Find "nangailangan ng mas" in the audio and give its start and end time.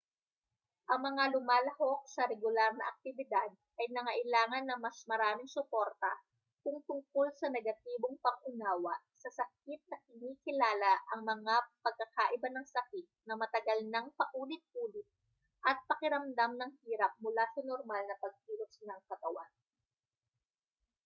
3.95-4.97